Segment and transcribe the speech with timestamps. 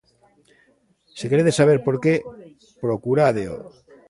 [1.19, 2.13] Se queredes saber por que,
[2.83, 3.55] procurádeo.